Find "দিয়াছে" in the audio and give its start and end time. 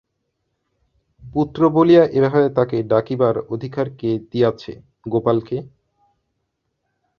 4.31-4.73